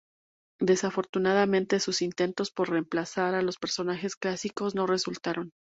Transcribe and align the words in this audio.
Desafortunadamente, 0.59 1.79
sus 1.79 2.01
intentos 2.01 2.49
por 2.49 2.71
reemplazar 2.71 3.35
a 3.35 3.43
los 3.43 3.59
personajes 3.59 4.15
clásicos 4.15 4.73
no 4.73 4.87
resultaron. 4.87 5.51